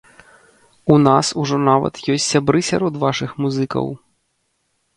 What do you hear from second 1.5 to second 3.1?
нават ёсць сябры сярод